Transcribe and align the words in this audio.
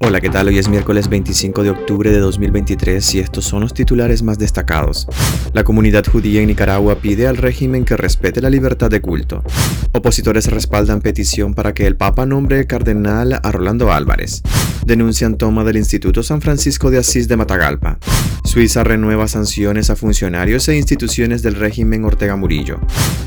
Hola, 0.00 0.20
¿qué 0.20 0.30
tal? 0.30 0.46
Hoy 0.46 0.58
es 0.58 0.68
miércoles 0.68 1.08
25 1.08 1.64
de 1.64 1.70
octubre 1.70 2.12
de 2.12 2.20
2023 2.20 3.16
y 3.16 3.18
estos 3.18 3.44
son 3.44 3.62
los 3.62 3.74
titulares 3.74 4.22
más 4.22 4.38
destacados. 4.38 5.08
La 5.52 5.64
comunidad 5.64 6.06
judía 6.06 6.40
en 6.40 6.46
Nicaragua 6.46 7.00
pide 7.00 7.26
al 7.26 7.36
régimen 7.36 7.84
que 7.84 7.96
respete 7.96 8.40
la 8.40 8.48
libertad 8.48 8.90
de 8.90 9.00
culto. 9.00 9.42
Opositores 9.90 10.46
respaldan 10.52 11.00
petición 11.00 11.52
para 11.52 11.74
que 11.74 11.84
el 11.84 11.96
Papa 11.96 12.26
nombre 12.26 12.64
cardenal 12.68 13.40
a 13.42 13.50
Rolando 13.50 13.92
Álvarez. 13.92 14.42
Denuncian 14.86 15.36
toma 15.36 15.64
del 15.64 15.78
Instituto 15.78 16.22
San 16.22 16.40
Francisco 16.40 16.92
de 16.92 16.98
Asís 16.98 17.26
de 17.26 17.36
Matagalpa. 17.36 17.98
Suiza 18.44 18.84
renueva 18.84 19.26
sanciones 19.26 19.90
a 19.90 19.96
funcionarios 19.96 20.68
e 20.68 20.76
instituciones 20.76 21.42
del 21.42 21.56
régimen 21.56 22.04
Ortega 22.04 22.36
Murillo. 22.36 22.78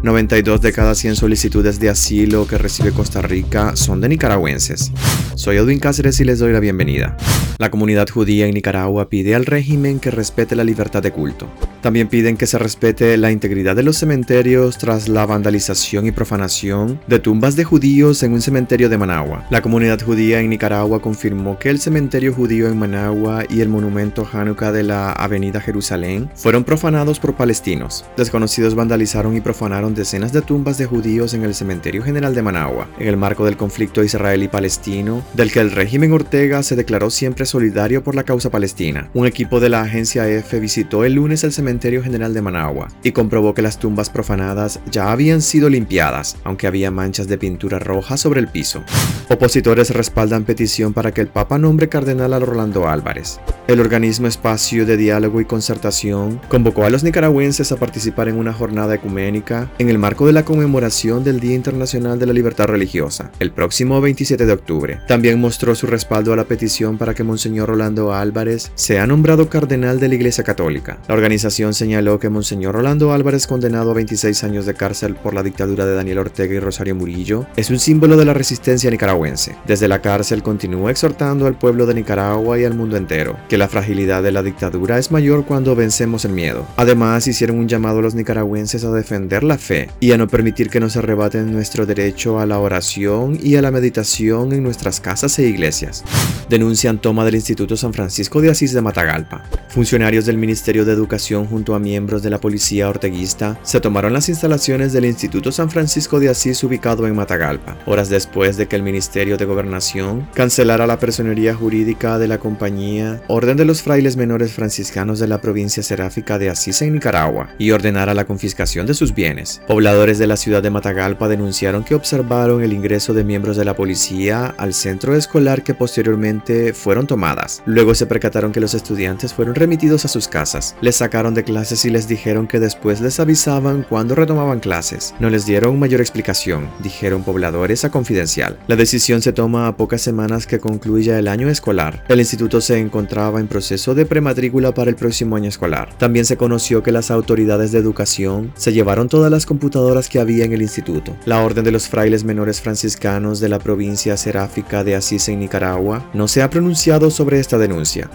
92 0.04 0.61
de 0.61 0.73
cada 0.73 0.95
100 0.95 1.15
solicitudes 1.15 1.79
de 1.79 1.89
asilo 1.89 2.47
que 2.47 2.57
recibe 2.57 2.91
Costa 2.91 3.21
Rica 3.21 3.75
son 3.75 4.01
de 4.01 4.09
nicaragüenses. 4.09 4.91
Soy 5.36 5.57
Edwin 5.57 5.79
Cáceres 5.79 6.20
y 6.20 6.23
les 6.23 6.39
doy 6.39 6.51
la 6.51 6.59
bienvenida. 6.59 7.15
La 7.59 7.70
comunidad 7.70 8.09
judía 8.09 8.47
en 8.47 8.55
Nicaragua 8.55 9.09
pide 9.09 9.36
al 9.36 9.45
régimen 9.45 10.00
que 10.00 10.09
respete 10.09 10.56
la 10.56 10.64
libertad 10.64 11.04
de 11.04 11.11
culto. 11.11 11.47
También 11.82 12.07
piden 12.07 12.36
que 12.36 12.47
se 12.47 12.57
respete 12.57 13.15
la 13.18 13.32
integridad 13.32 13.75
de 13.75 13.83
los 13.83 13.97
cementerios 13.97 14.79
tras 14.79 15.07
la 15.07 15.25
vandalización 15.28 16.07
y 16.07 16.11
profanación 16.11 17.00
de 17.07 17.20
tumbas 17.20 17.56
de 17.56 17.64
judíos 17.64 18.23
en 18.23 18.33
un 18.33 18.42
cementerio 18.42 18.89
de 18.89 18.97
Managua. 18.97 19.45
La 19.51 19.61
comunidad 19.61 20.01
judía 20.01 20.39
en 20.39 20.50
Nicaragua 20.50 21.01
confirmó 21.01 21.59
que 21.59 21.70
el 21.70 21.79
cementerio 21.79 22.33
judío 22.33 22.68
en 22.68 22.78
Managua 22.79 23.43
y 23.47 23.61
el 23.61 23.70
monumento 23.70 24.28
Hanukkah 24.31 24.71
de 24.71 24.83
la 24.83 25.11
Avenida 25.11 25.61
Jerusalén 25.61 26.29
fueron 26.36 26.64
profanados 26.64 27.20
por 27.20 27.36
palestinos. 27.36 28.06
Desconocidos 28.18 28.73
vandalizaron 28.73 29.36
y 29.36 29.42
profanaron 29.42 29.90
decenas 29.95 30.33
de 30.33 30.41
tumbas 30.41 30.77
de 30.77 30.86
judíos 30.86 31.33
en 31.33 31.43
el 31.43 31.55
cementerio 31.55 32.03
general 32.03 32.36
de 32.36 32.41
Managua, 32.41 32.89
en 33.00 33.08
el 33.08 33.17
marco 33.17 33.45
del 33.45 33.58
conflicto 33.58 34.03
israelí-palestino, 34.03 35.23
del 35.33 35.52
que 35.52 35.59
el 35.59 35.72
régimen 35.72 36.14
Ortega 36.14 36.64
se 36.64 36.75
declaró 36.75 37.09
siempre 37.09 37.45
solidario 37.45 38.03
por 38.03 38.16
la 38.16 38.23
causa 38.23 38.50
palestina. 38.50 39.09
Un 39.14 39.27
equipo 39.27 39.59
de 39.59 39.69
la 39.69 39.81
agencia 39.81 40.27
EFE 40.27 40.59
visitó 40.59 41.06
el 41.06 41.14
lunes 41.14 41.44
el 41.44 41.52
cementerio 41.52 42.03
general 42.03 42.33
de 42.33 42.42
Managua 42.42 42.88
y 43.03 43.11
comprobó 43.11 43.53
que 43.53 43.61
las 43.61 43.80
tumbas 43.80 44.09
profanadas 44.09 44.80
ya 44.89 45.11
habían 45.11 45.42
sido 45.42 45.70
limpiadas, 45.70 46.38
aunque 46.44 46.67
había 46.67 46.92
manchas 46.92 47.28
de 47.28 47.38
pintura 47.38 47.80
roja 47.80 48.17
sobre 48.17 48.39
el 48.39 48.48
piso. 48.48 48.83
Opositores 49.30 49.92
respaldan 49.92 50.44
petición 50.44 50.94
para 50.94 51.14
que 51.14 51.22
el 51.22 51.28
Papa 51.28 51.58
nombre 51.58 51.89
cardenal 51.89 52.33
a 52.33 52.39
Rolando 52.39 52.88
Álvarez. 52.88 53.39
El 53.67 53.80
organismo 53.80 54.28
Espacio 54.28 54.86
de 54.86 54.98
Diálogo 54.98 55.39
y 55.39 55.45
Concertación 55.45 56.42
convocó 56.50 56.83
a 56.83 56.89
los 56.89 57.03
nicaragüenses 57.03 57.72
a 57.72 57.78
participar 57.78 58.28
en 58.28 58.38
una 58.38 58.53
jornada 58.53 58.95
ecuménica 58.95 59.72
en 59.82 59.90
el 59.90 59.98
marco 59.98 60.28
de 60.28 60.34
la 60.34 60.46
conmemoración 60.46 61.24
del 61.24 61.40
Día 61.40 61.56
Internacional 61.56 62.20
de 62.20 62.28
la 62.28 62.34
Libertad 62.34 62.68
Religiosa, 62.68 63.32
el 63.40 63.52
próximo 63.52 64.00
27 64.00 64.46
de 64.46 64.54
octubre. 64.54 65.00
También 65.08 65.40
mostró 65.40 65.73
su 65.73 65.88
respaldo 65.88 66.32
a 66.32 66.36
la 66.36 66.44
petición 66.44 67.00
para 67.00 67.16
que 67.16 67.23
Monseñor 67.23 67.70
Rolando 67.70 68.14
Álvarez 68.14 68.72
sea 68.76 69.08
nombrado 69.08 69.50
cardenal 69.50 70.00
de 70.00 70.08
la 70.08 70.16
Iglesia 70.16 70.44
Católica. 70.44 71.00
La 71.08 71.16
organización 71.16 71.73
señaló 71.73 72.20
que 72.20 72.30
Monseñor 72.30 72.76
Rolando 72.76 73.12
Álvarez, 73.12 73.48
condenado 73.48 73.90
a 73.90 73.96
26 73.96 74.44
años 74.44 74.68
de 74.68 74.76
cárcel 74.76 75.16
por 75.16 75.34
la 75.34 75.42
dictadura 75.42 75.88
de 75.88 75.95
Daniel 75.95 76.20
Ortega 76.20 76.54
y 76.54 76.60
Rosario 76.60 76.94
Murillo, 76.94 77.48
es 77.56 77.72
un 77.72 77.80
símbolo 77.80 78.18
de 78.18 78.26
la 78.26 78.36
resistencia 78.36 78.92
nicaragüense. 78.92 79.56
Desde 79.66 79.88
la 79.88 80.04
cárcel 80.04 80.44
continúa 80.44 80.92
exhortando 80.92 81.48
al 81.48 81.58
pueblo 81.58 81.88
de 81.88 81.95
Nicaragua 81.95 82.60
y 82.60 82.66
al 82.66 82.76
mundo 82.76 82.98
entero 82.98 83.36
que 83.50 83.58
la 83.58 83.68
fragilidad 83.68 84.22
de 84.22 84.32
la 84.32 84.44
dictadura 84.44 85.00
es 85.00 85.12
mayor 85.12 85.45
cuando 85.48 85.76
vencemos 85.76 86.23
el 86.23 86.34
miedo. 86.34 86.68
Además, 86.78 87.26
hicieron 87.26 87.58
un 87.58 87.68
llamado 87.68 87.98
a 87.98 88.02
los 88.04 88.14
nicaragüenses 88.14 88.84
a 88.84 88.92
defender 88.92 89.44
la 89.44 89.58
fe 89.58 89.70
y 90.00 90.11
a 90.11 90.17
no 90.17 90.27
permitir 90.27 90.69
que 90.69 90.80
nos 90.80 90.97
arrebaten 90.97 91.52
nuestro 91.52 91.86
derecho 91.86 92.39
a 92.39 92.45
la 92.45 92.59
oración 92.59 93.39
y 93.41 93.55
a 93.55 93.61
la 93.61 93.72
meditación 93.72 94.53
en 94.53 94.64
nuestras 94.64 95.00
casas 95.00 95.38
e 95.39 95.47
iglesias. 95.47 96.03
Denuncian 96.50 97.00
toma 97.00 97.23
del 97.23 97.36
Instituto 97.36 97.77
San 97.77 97.94
Francisco 97.94 98.42
de 98.42 98.49
Asís 98.49 98.73
de 98.73 98.81
Matagalpa. 98.81 99.44
Funcionarios 99.69 100.25
del 100.25 100.38
Ministerio 100.38 100.83
de 100.83 100.92
Educación 100.92 101.45
junto 101.45 101.75
a 101.75 101.80
miembros 101.80 102.23
de 102.23 102.30
la 102.30 102.42
policía 102.42 102.89
orteguista 102.89 103.58
se 103.64 103.80
tomaron 103.80 104.14
las 104.14 104.27
instalaciones 104.27 104.92
del 104.92 105.05
Instituto 105.05 105.52
San 105.52 105.70
Francisco 105.70 106.20
de 106.20 106.30
Asís 106.30 106.64
ubicado 106.64 107.08
en 107.08 107.15
Matagalpa, 107.15 107.77
horas 107.86 108.10
después 108.10 108.58
de 108.58 108.67
que 108.67 108.76
el 108.76 108.83
Ministerio 108.83 109.37
de 109.37 109.45
Gobernación 109.45 110.27
cancelara 110.33 110.87
la 110.87 110.99
personería 110.99 111.55
jurídica 111.55 112.20
de 112.20 112.27
la 112.27 112.37
compañía 112.37 113.21
Orden 113.27 113.58
de 113.58 113.65
los 113.65 113.81
frailes 113.81 114.17
menores 114.17 114.52
franciscanos 114.52 115.20
de 115.20 115.27
la 115.27 115.39
provincia 115.39 115.83
seráfica 115.83 116.37
de 116.37 116.49
Asís 116.49 116.81
en 116.81 116.93
Nicaragua 116.93 117.49
y 117.58 117.71
ordenara 117.71 118.14
la 118.14 118.26
confiscación 118.26 118.86
de 118.86 118.93
sus 118.93 119.14
bienes. 119.14 119.61
Pobladores 119.67 120.17
de 120.17 120.27
la 120.27 120.38
ciudad 120.38 120.64
de 120.64 120.70
Matagalpa 120.70 121.27
denunciaron 121.27 121.83
que 121.83 121.95
observaron 121.95 122.64
el 122.64 122.73
ingreso 122.73 123.14
de 123.14 123.23
miembros 123.23 123.58
de 123.58 123.64
la 123.64 123.76
policía 123.76 124.54
al 124.58 124.73
centro 124.73 125.16
escolar 125.16 125.64
que 125.64 125.76
posteriormente 125.76 126.73
fueron 126.73 127.08
tomadas. 127.08 127.61
Luego 127.66 127.94
se 127.94 128.07
percataron 128.07 128.51
que 128.51 128.59
los 128.59 128.73
estudiantes 128.73 129.33
fueron 129.33 129.55
remitidos 129.55 130.03
a 130.03 130.07
sus 130.07 130.27
casas. 130.27 130.75
Les 130.81 130.95
sacaron 130.95 131.33
de 131.33 131.44
clases 131.44 131.85
y 131.85 131.89
les 131.89 132.07
dijeron 132.07 132.47
que 132.47 132.59
después 132.59 133.01
les 133.01 133.19
avisaban 133.19 133.85
cuando 133.88 134.16
retomaban 134.16 134.59
clases. 134.59 135.13
No 135.19 135.29
les 135.29 135.45
dieron 135.45 135.79
mayor 135.79 136.01
explicación, 136.01 136.67
dijeron 136.81 137.23
pobladores 137.23 137.85
a 137.85 137.91
Confidencial. 137.91 138.57
La 138.67 138.75
decisión 138.75 139.22
se 139.22 139.31
toma 139.31 139.67
a 139.67 139.78
pocas 139.78 140.01
semanas 140.01 140.47
que 140.47 140.59
concluya 140.59 141.19
el 141.19 141.28
año 141.28 141.49
escolar. 141.49 142.03
El 142.07 142.19
instituto 142.19 142.61
se 142.61 142.79
encontraba 142.79 143.39
en 143.39 143.47
proceso 143.47 143.93
de 143.93 144.05
prematrícula 144.05 144.73
para 144.73 144.89
el 144.89 144.95
próximo 144.95 145.35
año 145.35 145.49
escolar. 145.49 145.89
También 145.97 146.25
se 146.25 146.38
conoció 146.38 146.81
que 146.81 146.91
las 146.91 147.11
autoridades 147.11 147.72
de 147.72 147.79
educación 147.79 148.51
se 148.55 148.73
llevaron 148.73 149.07
todas 149.07 149.31
las 149.31 149.41
computadoras 149.46 150.09
que 150.09 150.19
había 150.19 150.46
en 150.46 150.53
el 150.53 150.62
instituto. 150.62 151.16
La 151.25 151.44
Orden 151.44 151.63
de 151.63 151.72
los 151.72 151.88
Frailes 151.88 152.24
Menores 152.24 152.62
Franciscanos 152.62 153.40
de 153.40 153.50
la 153.50 153.59
provincia 153.59 154.18
seráfica 154.18 154.84
de 154.84 154.96
Asís 154.96 155.29
en 155.29 155.40
Nicaragua 155.40 156.09
no 156.13 156.28
se 156.28 156.41
ha 156.41 156.50
pronunciado 156.50 157.09
sobre 157.12 157.40
esta 157.40 157.57
denuncia. 157.57 158.09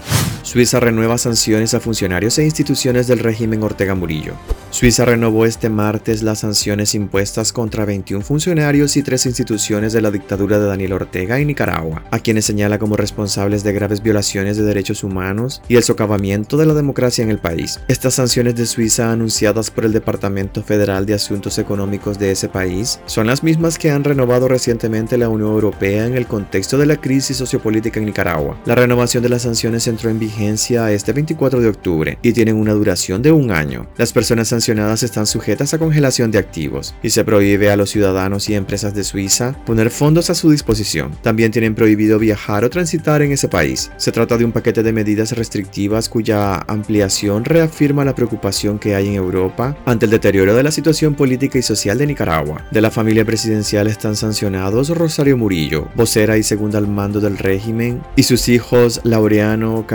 Suiza 0.47 0.79
renueva 0.79 1.17
sanciones 1.17 1.73
a 1.73 1.81
funcionarios 1.81 2.39
e 2.39 2.45
instituciones 2.45 3.05
del 3.07 3.19
régimen 3.19 3.61
Ortega 3.63 3.95
Murillo. 3.95 4.35
Suiza 4.69 5.03
renovó 5.03 5.45
este 5.45 5.67
martes 5.67 6.23
las 6.23 6.39
sanciones 6.39 6.95
impuestas 6.95 7.51
contra 7.51 7.83
21 7.83 8.23
funcionarios 8.23 8.95
y 8.95 9.03
tres 9.03 9.25
instituciones 9.25 9.91
de 9.91 9.99
la 9.99 10.09
dictadura 10.09 10.57
de 10.57 10.67
Daniel 10.67 10.93
Ortega 10.93 11.37
en 11.37 11.47
Nicaragua, 11.47 12.03
a 12.11 12.19
quienes 12.19 12.45
señala 12.45 12.79
como 12.79 12.95
responsables 12.95 13.65
de 13.65 13.73
graves 13.73 14.01
violaciones 14.01 14.55
de 14.55 14.63
derechos 14.63 15.03
humanos 15.03 15.61
y 15.67 15.75
el 15.75 15.83
socavamiento 15.83 16.55
de 16.55 16.65
la 16.65 16.73
democracia 16.73 17.25
en 17.25 17.29
el 17.29 17.39
país. 17.39 17.81
Estas 17.89 18.13
sanciones 18.13 18.55
de 18.55 18.67
Suiza 18.67 19.11
anunciadas 19.11 19.69
por 19.69 19.83
el 19.83 19.91
Departamento 19.91 20.63
Federal 20.63 21.05
de 21.05 21.15
Asuntos 21.15 21.57
Económicos 21.57 22.19
de 22.19 22.31
ese 22.31 22.47
país 22.47 23.01
son 23.05 23.27
las 23.27 23.43
mismas 23.43 23.77
que 23.77 23.91
han 23.91 24.05
renovado 24.05 24.47
recientemente 24.47 25.17
la 25.17 25.27
Unión 25.27 25.51
Europea 25.51 26.05
en 26.05 26.15
el 26.15 26.25
contexto 26.25 26.77
de 26.77 26.85
la 26.85 26.95
crisis 26.95 27.35
sociopolítica 27.35 27.99
en 27.99 28.05
Nicaragua. 28.05 28.57
La 28.65 28.75
renovación 28.75 29.23
de 29.23 29.29
las 29.29 29.41
sanciones 29.41 29.87
entró 29.87 30.09
en 30.09 30.19
vigencia 30.19 30.36
este 30.37 31.13
24 31.13 31.61
de 31.61 31.67
octubre 31.67 32.19
y 32.21 32.31
tienen 32.31 32.57
una 32.57 32.73
duración 32.73 33.23
de 33.23 33.31
un 33.31 33.49
año. 33.49 33.87
Las 33.97 34.13
personas 34.13 34.49
sancionadas 34.49 35.01
están 35.01 35.25
sujetas 35.25 35.73
a 35.73 35.79
congelación 35.79 36.29
de 36.29 36.37
activos 36.37 36.93
y 37.01 37.09
se 37.09 37.25
prohíbe 37.25 37.71
a 37.71 37.75
los 37.75 37.89
ciudadanos 37.89 38.47
y 38.49 38.53
empresas 38.53 38.93
de 38.93 39.03
Suiza 39.03 39.55
poner 39.65 39.89
fondos 39.89 40.29
a 40.29 40.35
su 40.35 40.51
disposición. 40.51 41.11
También 41.23 41.51
tienen 41.51 41.73
prohibido 41.73 42.19
viajar 42.19 42.63
o 42.63 42.69
transitar 42.69 43.23
en 43.23 43.31
ese 43.31 43.47
país. 43.47 43.89
Se 43.97 44.11
trata 44.11 44.37
de 44.37 44.45
un 44.45 44.51
paquete 44.51 44.83
de 44.83 44.93
medidas 44.93 45.31
restrictivas 45.31 46.07
cuya 46.07 46.57
ampliación 46.67 47.43
reafirma 47.43 48.05
la 48.05 48.13
preocupación 48.13 48.77
que 48.77 48.93
hay 48.93 49.07
en 49.07 49.15
Europa 49.15 49.75
ante 49.85 50.05
el 50.05 50.11
deterioro 50.11 50.53
de 50.55 50.63
la 50.63 50.71
situación 50.71 51.15
política 51.15 51.57
y 51.57 51.63
social 51.63 51.97
de 51.97 52.05
Nicaragua. 52.05 52.63
De 52.71 52.81
la 52.81 52.91
familia 52.91 53.25
presidencial 53.25 53.87
están 53.87 54.15
sancionados 54.15 54.89
Rosario 54.89 55.35
Murillo, 55.35 55.87
vocera 55.95 56.37
y 56.37 56.43
segunda 56.43 56.77
al 56.77 56.87
mando 56.87 57.19
del 57.19 57.39
régimen, 57.39 58.03
y 58.15 58.23
sus 58.23 58.49
hijos 58.49 59.01
Laureano, 59.03 59.87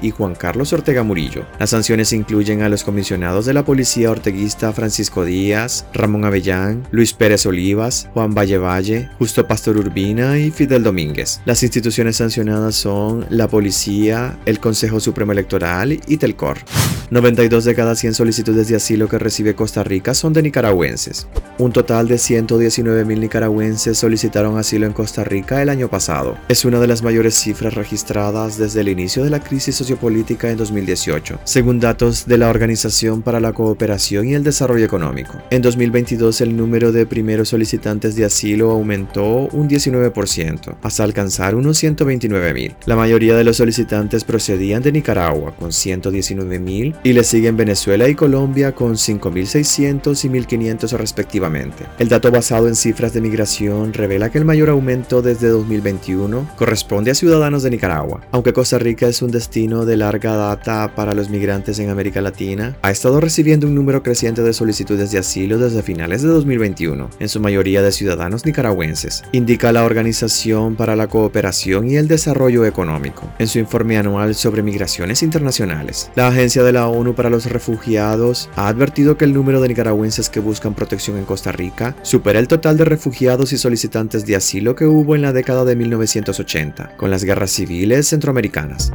Y 0.00 0.10
Juan 0.10 0.36
Carlos 0.36 0.72
Ortega 0.72 1.02
Murillo. 1.02 1.44
Las 1.58 1.70
sanciones 1.70 2.12
incluyen 2.12 2.62
a 2.62 2.68
los 2.68 2.84
comisionados 2.84 3.46
de 3.46 3.54
la 3.54 3.64
policía 3.64 4.12
orteguista 4.12 4.72
Francisco 4.72 5.24
Díaz, 5.24 5.86
Ramón 5.92 6.24
Avellán, 6.24 6.86
Luis 6.92 7.12
Pérez 7.12 7.46
Olivas, 7.46 8.08
Juan 8.14 8.32
Valle 8.32 8.58
Valle, 8.58 9.10
Justo 9.18 9.46
Pastor 9.46 9.76
Urbina 9.76 10.38
y 10.38 10.52
Fidel 10.52 10.84
Domínguez. 10.84 11.40
Las 11.46 11.64
instituciones 11.64 12.16
sancionadas 12.16 12.76
son 12.76 13.26
la 13.28 13.48
policía, 13.48 14.38
el 14.46 14.60
Consejo 14.60 15.00
Supremo 15.00 15.32
Electoral 15.32 16.00
y 16.06 16.16
Telcor. 16.16 16.58
92 17.08 17.64
de 17.64 17.74
cada 17.76 17.94
100 17.94 18.14
solicitudes 18.14 18.66
de 18.68 18.76
asilo 18.76 19.08
que 19.08 19.18
recibe 19.18 19.54
Costa 19.54 19.84
Rica 19.84 20.12
son 20.12 20.32
de 20.32 20.42
nicaragüenses. 20.42 21.28
Un 21.58 21.72
total 21.72 22.08
de 22.08 22.18
119 22.18 23.04
mil 23.04 23.20
nicaragüenses 23.20 23.96
solicitaron 23.96 24.58
asilo 24.58 24.86
en 24.86 24.92
Costa 24.92 25.22
Rica 25.22 25.62
el 25.62 25.68
año 25.68 25.88
pasado. 25.88 26.36
Es 26.48 26.64
una 26.64 26.80
de 26.80 26.88
las 26.88 27.04
mayores 27.04 27.34
cifras 27.34 27.74
registradas 27.74 28.58
desde 28.58 28.80
el 28.80 28.88
inicio 28.88 29.22
de 29.22 29.30
la 29.30 29.38
crisis 29.40 29.76
sociopolítica 29.76 30.50
en 30.50 30.56
2018, 30.56 31.38
según 31.44 31.78
datos 31.78 32.26
de 32.26 32.38
la 32.38 32.50
Organización 32.50 33.22
para 33.22 33.38
la 33.38 33.52
Cooperación 33.52 34.28
y 34.28 34.34
el 34.34 34.42
Desarrollo 34.42 34.84
Económico. 34.84 35.34
En 35.50 35.62
2022 35.62 36.40
el 36.40 36.56
número 36.56 36.90
de 36.90 37.06
primeros 37.06 37.50
solicitantes 37.50 38.16
de 38.16 38.24
asilo 38.24 38.72
aumentó 38.72 39.48
un 39.52 39.68
19%, 39.68 40.76
hasta 40.82 41.04
alcanzar 41.04 41.54
unos 41.54 41.82
129.000. 41.82 42.74
La 42.86 42.96
mayoría 42.96 43.36
de 43.36 43.44
los 43.44 43.58
solicitantes 43.58 44.24
procedían 44.24 44.82
de 44.82 44.90
Nicaragua, 44.90 45.54
con 45.56 45.70
119.000, 45.70 46.95
y 47.02 47.12
le 47.12 47.24
siguen 47.24 47.56
Venezuela 47.56 48.08
y 48.08 48.14
Colombia 48.14 48.74
con 48.74 48.94
5.600 48.94 50.24
y 50.24 50.28
1.500 50.28 50.92
respectivamente. 50.96 51.84
El 51.98 52.08
dato 52.08 52.30
basado 52.30 52.68
en 52.68 52.74
cifras 52.74 53.12
de 53.12 53.20
migración 53.20 53.92
revela 53.92 54.30
que 54.30 54.38
el 54.38 54.44
mayor 54.44 54.70
aumento 54.70 55.22
desde 55.22 55.48
2021 55.48 56.50
corresponde 56.56 57.10
a 57.10 57.14
ciudadanos 57.14 57.62
de 57.62 57.70
Nicaragua. 57.70 58.20
Aunque 58.32 58.52
Costa 58.52 58.78
Rica 58.78 59.06
es 59.06 59.22
un 59.22 59.30
destino 59.30 59.84
de 59.84 59.96
larga 59.96 60.36
data 60.36 60.94
para 60.94 61.14
los 61.14 61.30
migrantes 61.30 61.78
en 61.78 61.90
América 61.90 62.20
Latina, 62.20 62.76
ha 62.82 62.90
estado 62.90 63.20
recibiendo 63.20 63.66
un 63.66 63.74
número 63.74 64.02
creciente 64.02 64.42
de 64.42 64.52
solicitudes 64.52 65.10
de 65.10 65.18
asilo 65.18 65.58
desde 65.58 65.82
finales 65.82 66.22
de 66.22 66.28
2021, 66.28 67.10
en 67.18 67.28
su 67.28 67.40
mayoría 67.40 67.82
de 67.82 67.92
ciudadanos 67.92 68.44
nicaragüenses, 68.44 69.22
indica 69.32 69.72
la 69.72 69.84
Organización 69.84 70.76
para 70.76 70.96
la 70.96 71.08
Cooperación 71.08 71.88
y 71.90 71.96
el 71.96 72.08
Desarrollo 72.08 72.64
Económico, 72.64 73.28
en 73.38 73.48
su 73.48 73.58
informe 73.58 73.98
anual 73.98 74.34
sobre 74.34 74.62
migraciones 74.62 75.22
internacionales. 75.22 76.10
La 76.14 76.28
Agencia 76.28 76.62
de 76.62 76.72
la 76.72 76.85
ONU 76.88 77.14
para 77.14 77.30
los 77.30 77.46
Refugiados 77.46 78.50
ha 78.56 78.68
advertido 78.68 79.16
que 79.16 79.24
el 79.24 79.34
número 79.34 79.60
de 79.60 79.68
nicaragüenses 79.68 80.30
que 80.30 80.40
buscan 80.40 80.74
protección 80.74 81.16
en 81.16 81.24
Costa 81.24 81.52
Rica 81.52 81.96
supera 82.02 82.38
el 82.38 82.48
total 82.48 82.76
de 82.76 82.84
refugiados 82.84 83.52
y 83.52 83.58
solicitantes 83.58 84.26
de 84.26 84.36
asilo 84.36 84.74
que 84.74 84.86
hubo 84.86 85.14
en 85.14 85.22
la 85.22 85.32
década 85.32 85.64
de 85.64 85.76
1980, 85.76 86.96
con 86.96 87.10
las 87.10 87.24
guerras 87.24 87.50
civiles 87.50 88.08
centroamericanas. 88.08 88.92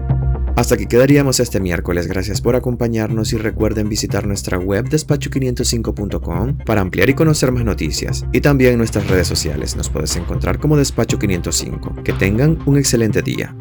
Hasta 0.55 0.75
aquí 0.75 0.85
quedaríamos 0.85 1.39
este 1.39 1.59
miércoles. 1.59 2.07
Gracias 2.07 2.41
por 2.41 2.55
acompañarnos 2.55 3.33
y 3.33 3.38
recuerden 3.38 3.89
visitar 3.89 4.27
nuestra 4.27 4.59
web 4.59 4.85
despacho505.com 4.89 6.57
para 6.65 6.81
ampliar 6.81 7.09
y 7.09 7.13
conocer 7.13 7.51
más 7.51 7.63
noticias. 7.63 8.25
Y 8.31 8.41
también 8.41 8.77
nuestras 8.77 9.07
redes 9.07 9.27
sociales. 9.27 9.75
Nos 9.75 9.89
puedes 9.89 10.15
encontrar 10.17 10.59
como 10.59 10.77
Despacho 10.77 11.17
505. 11.17 12.03
Que 12.03 12.13
tengan 12.13 12.59
un 12.65 12.77
excelente 12.77 13.21
día. 13.21 13.55